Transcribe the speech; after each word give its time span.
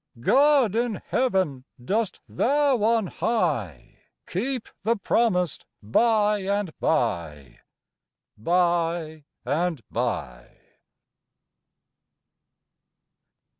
God 0.19 0.73
in 0.75 0.99
Heaven! 1.09 1.63
dost 1.79 2.21
Thou 2.27 2.81
on 2.81 3.05
high, 3.05 3.99
Keep 4.25 4.69
the 4.81 4.95
promised 4.95 5.63
by 5.83 6.39
and 6.39 6.73
by 6.79 7.59
by 8.35 9.25
and 9.45 9.83
by? 9.91 10.47